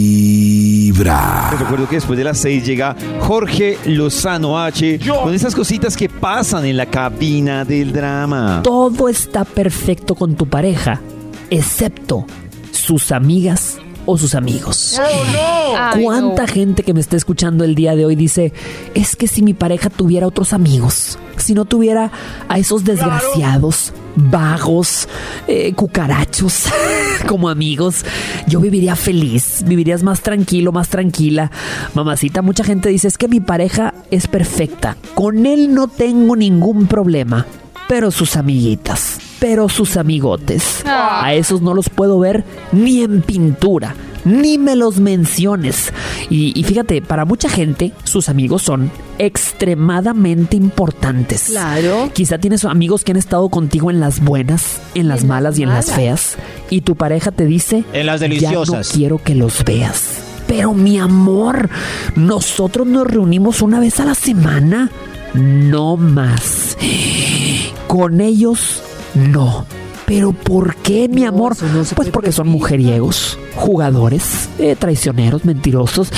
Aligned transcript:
Recuerdo 1.59 1.89
que 1.89 1.95
después 1.95 2.19
de 2.19 2.25
las 2.25 2.37
6 2.37 2.67
llega 2.67 2.95
Jorge 3.21 3.79
Lozano 3.87 4.61
H 4.61 5.01
con 5.23 5.33
esas 5.33 5.55
cositas 5.55 5.97
que 5.97 6.11
pasan 6.11 6.67
en 6.67 6.77
la 6.77 6.85
cabina 6.85 7.65
del 7.65 7.95
drama. 7.95 8.61
Todo 8.63 9.09
está 9.09 9.47
perfecto 9.47 10.15
con 10.15 10.35
tu 10.35 10.47
pareja, 10.47 11.01
excepto 11.49 12.27
sus 12.73 13.11
amigas 13.11 13.79
o 14.05 14.19
sus 14.19 14.35
amigos. 14.35 15.01
Ay, 15.01 16.03
¿Cuánta 16.05 16.43
no. 16.43 16.49
gente 16.49 16.83
que 16.83 16.93
me 16.93 17.01
está 17.01 17.17
escuchando 17.17 17.65
el 17.65 17.75
día 17.75 17.97
de 17.97 18.05
hoy 18.05 18.17
dice, 18.17 18.53
es 18.93 19.17
que 19.17 19.29
si 19.29 19.41
mi 19.41 19.55
pareja 19.55 19.89
tuviera 19.89 20.27
otros 20.27 20.53
amigos, 20.53 21.19
si 21.39 21.55
no 21.55 21.65
tuviera 21.65 22.13
a 22.49 22.59
esos 22.59 22.85
desgraciados, 22.85 23.95
vagos, 24.17 25.09
eh, 25.47 25.73
cucarachos 25.75 26.67
como 27.27 27.49
amigos, 27.49 28.05
yo 28.47 28.61
viviría 28.61 28.97
feliz, 28.97 29.65
vivirías 29.67 30.03
más 30.03 30.21
tranquilo, 30.21 30.73
más 30.73 30.89
tranquila. 30.89 31.51
Mamacita, 31.95 32.43
mucha 32.43 32.65
gente 32.65 32.89
dice, 32.89 33.09
es 33.09 33.19
que 33.19 33.29
mi 33.29 33.41
pareja 33.41 33.95
es 34.11 34.27
perfecta, 34.27 34.97
con 35.15 35.47
él 35.47 35.75
no 35.75 35.89
tengo 35.89 36.37
ningún 36.37 36.87
problema, 36.87 37.47
pero 37.89 38.11
sus 38.11 38.37
amiguitas, 38.37 39.19
pero 39.45 39.69
sus 39.69 39.99
amigotes, 39.99 40.83
Ah. 40.87 41.21
a 41.23 41.35
esos 41.35 41.61
no 41.61 41.75
los 41.75 41.91
puedo 41.91 42.19
ver 42.19 42.45
ni 42.73 43.03
en 43.03 43.21
pintura, 43.21 43.95
ni 44.25 44.57
me 44.57 44.75
los 44.75 45.01
menciones. 45.01 45.93
Y, 46.31 46.59
y 46.59 46.65
fíjate, 46.65 47.03
para 47.03 47.27
mucha 47.27 47.51
gente, 47.51 47.93
sus 48.05 48.31
amigos 48.31 48.63
son 48.63 48.91
extremadamente 49.19 50.57
importantes. 50.57 51.49
Claro. 51.51 52.09
Quizá 52.15 52.39
tienes 52.39 52.65
amigos 52.65 53.05
que 53.05 53.13
han 53.13 53.19
estado 53.19 53.51
contigo 53.51 53.91
en 53.91 54.01
las 54.01 54.21
buenas, 54.25 54.81
en 54.95 55.09
las 55.09 55.15
En 55.25 55.29
las 55.29 55.29
malas 55.29 55.59
y 55.59 55.63
en 55.65 55.69
las 55.69 55.93
feas. 55.93 56.37
Y 56.71 56.81
tu 56.81 56.97
pareja 56.97 57.31
te 57.31 57.45
dice, 57.45 57.85
En 57.93 58.07
las 58.07 58.21
ya 58.23 58.29
no 58.29 58.35
deliciosas. 58.35 58.89
quiero 58.93 59.19
que 59.23 59.35
los 59.35 59.63
veas. 59.63 60.21
Pero 60.49 60.73
mi 60.73 60.99
amor, 60.99 61.69
nosotros 62.17 62.87
nos 62.87 63.07
reunimos 63.07 63.61
una 63.61 63.79
vez 63.79 64.01
a 64.01 64.07
la 64.07 64.15
semana. 64.15 64.91
No 65.35 65.99
más. 65.99 66.79
Con 67.89 68.21
ellos, 68.23 68.83
no. 69.15 69.67
Pero 70.07 70.33
¿por 70.33 70.77
qué, 70.77 71.09
mi 71.09 71.23
No, 71.23 71.29
amor? 71.29 71.57
no 71.63 71.83
pues 71.97 72.11
porque 72.11 72.31
son 72.31 72.49
mujeriegos, 72.49 73.39
jugadores, 73.57 74.51
eh, 74.59 74.77
traicioneros, 74.79 75.45
mentirosos. 75.47 76.11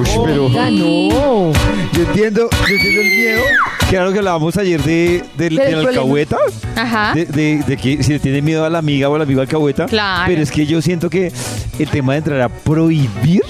Ush, 0.00 0.18
pero 0.24 0.46
Oiga, 0.46 0.70
no. 0.70 1.52
yo 1.92 2.02
entiendo, 2.06 2.48
yo 2.68 2.74
entiendo 2.74 3.00
el 3.00 3.10
miedo. 3.16 3.42
Que 3.88 3.96
era 3.96 4.04
lo 4.06 4.12
que 4.12 4.18
hablábamos 4.18 4.56
ayer 4.56 4.82
de, 4.82 5.24
del, 5.36 5.58
el 5.58 5.66
del 5.76 5.86
alcahueta. 5.88 6.36
Ajá. 6.76 7.12
De, 7.14 7.26
de- 7.26 7.62
de 7.66 7.76
que 7.76 8.02
si 8.02 8.12
le 8.12 8.18
tiene 8.18 8.40
miedo 8.40 8.64
a 8.64 8.70
la 8.70 8.78
amiga 8.78 9.08
o 9.08 9.14
al 9.14 9.22
amigo 9.22 9.40
alcahueta. 9.40 9.86
Claro. 9.86 10.24
Pero 10.26 10.42
es 10.42 10.50
que 10.50 10.66
yo 10.66 10.80
siento 10.80 11.10
que 11.10 11.32
el 11.78 11.88
tema 11.90 12.12
de 12.12 12.18
entrar 12.18 12.40
a 12.40 12.48
prohibir. 12.48 13.42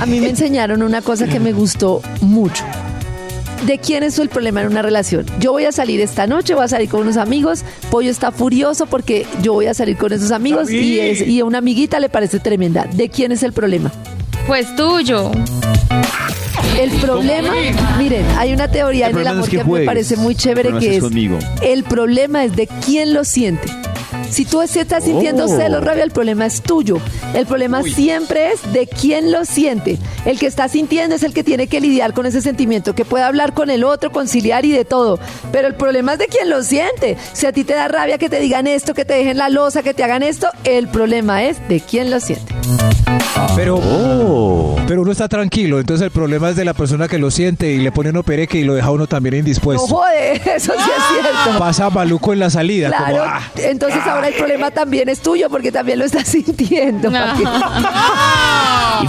A 0.00 0.06
mí 0.06 0.20
me 0.20 0.28
enseñaron 0.28 0.82
una 0.82 1.02
cosa 1.02 1.26
que 1.26 1.40
me 1.40 1.52
gustó 1.52 2.02
mucho. 2.20 2.64
¿De 3.66 3.78
quién 3.78 4.02
es 4.02 4.18
el 4.18 4.30
problema 4.30 4.62
en 4.62 4.68
una 4.68 4.82
relación? 4.82 5.26
Yo 5.38 5.52
voy 5.52 5.64
a 5.64 5.72
salir 5.72 6.00
esta 6.00 6.26
noche, 6.26 6.54
voy 6.54 6.64
a 6.64 6.68
salir 6.68 6.88
con 6.88 7.02
unos 7.02 7.18
amigos. 7.18 7.62
Pollo 7.90 8.10
está 8.10 8.32
furioso 8.32 8.86
porque 8.86 9.26
yo 9.42 9.52
voy 9.52 9.66
a 9.66 9.74
salir 9.74 9.96
con 9.96 10.12
esos 10.12 10.30
amigos 10.30 10.70
y, 10.70 10.98
es, 10.98 11.20
y 11.20 11.40
a 11.40 11.44
una 11.44 11.58
amiguita 11.58 12.00
le 12.00 12.08
parece 12.08 12.40
tremenda. 12.40 12.86
¿De 12.92 13.10
quién 13.10 13.32
es 13.32 13.42
el 13.42 13.52
problema? 13.52 13.92
Pues 14.46 14.74
tuyo. 14.76 15.30
El 16.78 16.90
problema, 16.92 17.52
miren, 17.98 18.24
hay 18.38 18.54
una 18.54 18.68
teoría 18.68 19.08
El 19.08 19.16
en 19.16 19.20
el 19.20 19.26
amor 19.26 19.44
es 19.44 19.50
que 19.50 19.58
que, 19.58 19.64
me 19.64 19.84
parece 19.84 20.16
muy 20.16 20.34
chévere 20.34 20.70
que 20.78 20.88
es 20.88 20.96
es 20.96 21.02
conmigo. 21.02 21.38
el 21.62 21.84
problema 21.84 22.44
es 22.44 22.56
de 22.56 22.66
quién 22.66 23.12
lo 23.12 23.24
siente. 23.24 23.68
Si 24.30 24.44
tú 24.44 24.62
estás 24.62 25.04
sintiendo 25.04 25.44
Oh. 25.44 25.48
celos, 25.48 25.82
rabia, 25.84 26.04
el 26.04 26.10
problema 26.12 26.46
es 26.46 26.62
tuyo. 26.62 26.98
El 27.34 27.46
problema 27.46 27.82
siempre 27.82 28.52
es 28.52 28.72
de 28.72 28.86
quién 28.86 29.32
lo 29.32 29.44
siente. 29.44 29.98
El 30.24 30.38
que 30.38 30.46
está 30.46 30.68
sintiendo 30.68 31.16
es 31.16 31.22
el 31.22 31.32
que 31.32 31.42
tiene 31.44 31.66
que 31.66 31.80
lidiar 31.80 32.12
con 32.14 32.26
ese 32.26 32.40
sentimiento, 32.40 32.94
que 32.94 33.04
puede 33.04 33.24
hablar 33.24 33.52
con 33.54 33.70
el 33.70 33.84
otro, 33.84 34.12
conciliar 34.12 34.64
y 34.64 34.72
de 34.72 34.84
todo. 34.84 35.18
Pero 35.52 35.66
el 35.68 35.74
problema 35.74 36.12
es 36.14 36.18
de 36.20 36.26
quién 36.28 36.48
lo 36.48 36.62
siente. 36.62 37.16
Si 37.32 37.46
a 37.46 37.52
ti 37.52 37.64
te 37.64 37.74
da 37.74 37.88
rabia 37.88 38.18
que 38.18 38.28
te 38.28 38.38
digan 38.40 38.66
esto, 38.66 38.94
que 38.94 39.04
te 39.04 39.14
dejen 39.14 39.36
la 39.38 39.48
losa, 39.48 39.82
que 39.82 39.94
te 39.94 40.04
hagan 40.04 40.22
esto, 40.22 40.48
el 40.64 40.88
problema 40.88 41.42
es 41.44 41.56
de 41.68 41.80
quién 41.80 42.10
lo 42.10 42.20
siente. 42.20 42.54
Pero, 43.56 43.76
Oh. 43.82 44.76
pero 44.86 45.02
uno 45.02 45.12
está 45.12 45.28
tranquilo, 45.28 45.80
entonces 45.80 46.04
el 46.04 46.10
problema 46.10 46.50
es 46.50 46.56
de 46.56 46.64
la 46.64 46.74
persona 46.74 47.08
que 47.08 47.18
lo 47.18 47.30
siente 47.30 47.70
y 47.72 47.78
le 47.78 47.90
pone 47.90 48.10
uno 48.10 48.22
pereque 48.22 48.58
y 48.58 48.64
lo 48.64 48.74
deja 48.74 48.90
uno 48.90 49.06
también 49.06 49.34
No 49.34 49.38
indispuesto. 49.38 49.86
jode, 49.86 50.32
eso 50.56 50.72
sí 50.72 50.90
es 50.96 51.22
cierto. 51.22 51.58
Pasa 51.58 51.90
maluco 51.90 52.32
en 52.32 52.38
la 52.38 52.50
salida, 52.50 52.88
Claro, 52.88 53.06
como 53.18 53.22
ah, 53.24 53.40
entonces 53.56 54.00
ahora 54.20 54.28
el 54.28 54.34
problema 54.34 54.70
también 54.70 55.08
es 55.08 55.20
tuyo 55.20 55.48
porque 55.50 55.72
también 55.72 55.98
lo 55.98 56.04
estás 56.04 56.28
sintiendo. 56.28 57.10
fíjate, 57.10 57.42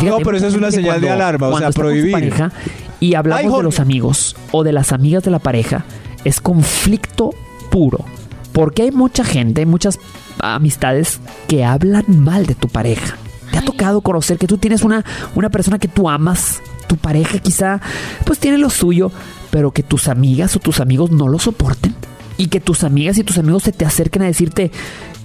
No, 0.06 0.18
pero 0.20 0.38
eso 0.38 0.48
es 0.48 0.56
una 0.56 0.72
señal 0.72 1.02
de 1.02 1.10
alarma, 1.10 1.50
o 1.50 1.58
sea, 1.58 1.72
prohibir. 1.72 2.12
pareja 2.12 2.52
y 3.00 3.16
hablamos 3.16 3.52
Ay, 3.52 3.58
de 3.58 3.64
los 3.64 3.80
amigos 3.80 4.36
o 4.52 4.64
de 4.64 4.74
las 4.74 4.92
amigas 4.92 5.24
de 5.24 5.32
la 5.32 5.40
pareja, 5.40 5.86
es 6.24 6.40
conflicto 6.40 7.32
puro. 7.70 8.06
Porque 8.54 8.84
hay 8.84 8.92
mucha 8.92 9.24
gente, 9.24 9.66
muchas 9.66 9.98
amistades 10.40 11.20
que 11.48 11.64
hablan 11.64 12.04
mal 12.08 12.46
de 12.46 12.56
tu 12.56 12.68
pareja. 12.68 13.16
¿Te 13.52 13.58
ha 13.58 13.66
tocado 13.66 14.02
conocer 14.02 14.38
que 14.38 14.48
tú 14.48 14.58
tienes 14.58 14.84
una, 14.84 15.04
una 15.36 15.50
persona 15.50 15.80
que 15.80 15.88
tú 15.88 16.10
amas? 16.10 16.62
Tu 16.88 16.98
pareja 16.98 17.40
quizá 17.40 17.80
pues 18.26 18.40
tiene 18.40 18.58
lo 18.58 18.70
suyo, 18.70 19.12
pero 19.50 19.72
que 19.72 19.84
tus 19.84 20.08
amigas 20.10 20.56
o 20.56 20.60
tus 20.60 20.80
amigos 20.80 21.12
no 21.12 21.28
lo 21.28 21.40
soporten. 21.40 21.96
Y 22.42 22.48
que 22.48 22.60
tus 22.60 22.84
amigas 22.84 23.20
y 23.20 23.24
tus 23.24 23.38
amigos 23.38 23.62
se 23.62 23.72
te 23.72 23.86
acerquen 23.86 24.24
a 24.24 24.26
decirte, 24.26 24.72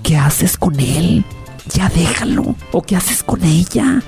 ¿qué 0.03 0.19
haces 0.19 0.59
con 0.59 0.79
él? 0.79 1.25
Ya 1.73 1.89
déjalo. 1.89 2.57
¿O 2.73 2.83
qué 2.83 2.95
haces 2.95 3.23
con 3.23 3.43
ella? 3.43 4.03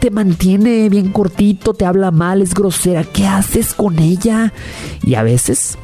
Te 0.00 0.10
mantiene 0.10 0.88
bien 0.88 1.12
cortito, 1.12 1.74
te 1.74 1.84
habla 1.84 2.10
mal, 2.10 2.42
es 2.42 2.52
grosera. 2.52 3.04
¿Qué 3.04 3.24
haces 3.24 3.72
con 3.72 4.00
ella? 4.00 4.52
Y 5.04 5.14
a 5.14 5.22
veces 5.22 5.78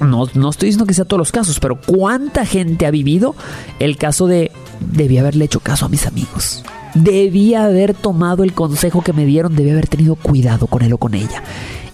no, 0.00 0.24
no 0.32 0.48
estoy 0.48 0.68
diciendo 0.68 0.86
que 0.86 0.94
sea 0.94 1.04
todos 1.04 1.18
los 1.18 1.30
casos, 1.30 1.60
pero 1.60 1.78
¿cuánta 1.78 2.46
gente 2.46 2.86
ha 2.86 2.90
vivido 2.90 3.34
el 3.78 3.98
caso 3.98 4.26
de 4.26 4.50
debí 4.80 5.18
haberle 5.18 5.44
hecho 5.44 5.60
caso 5.60 5.84
a 5.84 5.90
mis 5.90 6.06
amigos? 6.06 6.64
Debí 6.94 7.52
haber 7.52 7.92
tomado 7.92 8.44
el 8.44 8.54
consejo 8.54 9.02
que 9.02 9.12
me 9.12 9.26
dieron, 9.26 9.54
debí 9.54 9.72
haber 9.72 9.88
tenido 9.88 10.14
cuidado 10.14 10.68
con 10.68 10.80
él 10.80 10.94
o 10.94 10.96
con 10.96 11.12
ella. 11.12 11.42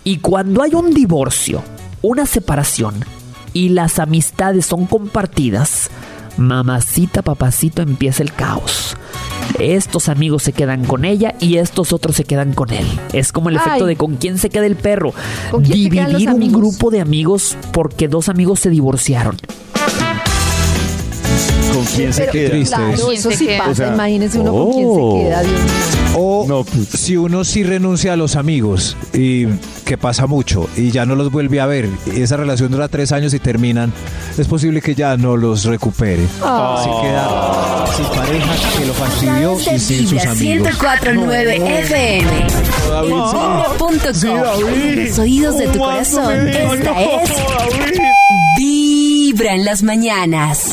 Y 0.04 0.18
cuando 0.18 0.62
hay 0.62 0.72
un 0.74 0.94
divorcio, 0.94 1.64
una 2.00 2.26
separación 2.26 2.94
y 3.54 3.70
las 3.70 3.98
amistades 3.98 4.66
son 4.66 4.84
compartidas, 4.84 5.90
mamacita, 6.36 7.22
papacito, 7.22 7.80
empieza 7.80 8.22
el 8.22 8.34
caos. 8.34 8.96
Estos 9.58 10.08
amigos 10.08 10.42
se 10.42 10.52
quedan 10.52 10.84
con 10.84 11.04
ella 11.04 11.34
y 11.40 11.58
estos 11.58 11.92
otros 11.92 12.16
se 12.16 12.24
quedan 12.24 12.52
con 12.52 12.70
él. 12.70 12.86
Es 13.12 13.32
como 13.32 13.48
el 13.48 13.56
efecto 13.56 13.86
de 13.86 13.96
con 13.96 14.16
quién 14.16 14.38
se 14.38 14.50
queda 14.50 14.66
el 14.66 14.76
perro. 14.76 15.14
¿Con 15.50 15.62
quién 15.62 15.84
se 15.84 15.90
quedan 15.90 16.12
los 16.12 16.20
Dividir 16.20 16.34
un 16.34 16.52
grupo 16.52 16.90
de 16.90 17.00
amigos 17.00 17.56
porque 17.72 18.08
dos 18.08 18.28
amigos 18.28 18.60
se 18.60 18.70
divorciaron. 18.70 19.36
¿Con 21.94 22.00
quién 22.00 22.12
se 22.12 22.26
queda? 22.26 22.50
triste 22.50 22.76
Claro, 22.76 22.92
eso. 22.92 23.12
eso 23.12 23.28
¿Quién 23.30 23.38
sí 23.38 23.48
pasa. 23.58 23.70
O 23.70 23.74
sea, 23.74 23.94
Imagínense 23.94 24.38
uno 24.38 24.52
con 24.52 24.72
quién 24.72 24.86
oh. 24.88 25.16
se 25.16 25.24
queda. 25.24 25.42
Dios 25.42 25.60
mío. 25.60 25.72
O 26.16 26.44
No, 26.46 26.64
pues. 26.64 26.88
si 26.88 27.16
uno 27.16 27.44
sí 27.44 27.64
renuncia 27.64 28.12
a 28.12 28.16
los 28.16 28.36
amigos, 28.36 28.96
y 29.12 29.46
que 29.84 29.98
pasa 29.98 30.26
mucho, 30.26 30.68
y 30.76 30.90
ya 30.90 31.06
no 31.06 31.16
los 31.16 31.30
vuelve 31.30 31.60
a 31.60 31.66
ver, 31.66 31.88
y 32.06 32.20
esa 32.22 32.36
relación 32.36 32.70
dura 32.70 32.88
tres 32.88 33.12
años 33.12 33.34
y 33.34 33.40
terminan, 33.40 33.92
es 34.38 34.46
posible 34.46 34.80
que 34.80 34.94
ya 34.94 35.16
no 35.16 35.36
los 35.36 35.64
recupere. 35.64 36.24
Ah. 36.42 36.76
Así 36.78 36.90
queda 37.02 37.84
sin 37.96 38.06
pareja 38.16 38.78
que 38.78 38.86
lo 38.86 38.94
fastidió 38.94 39.74
y 39.74 39.78
sin 39.78 40.08
sus 40.08 40.24
amigos. 40.24 40.68
1049 40.68 41.80
FM. 41.80 42.46
Punto 43.78 44.08
com. 44.12 44.96
Los 44.96 45.18
oídos 45.18 45.58
de 45.58 45.68
tu 45.68 45.78
corazón. 45.78 46.48
Esta 46.48 47.02
es 47.02 47.30
Vibra 48.56 49.54
en 49.54 49.64
las 49.64 49.82
mañanas. 49.82 50.70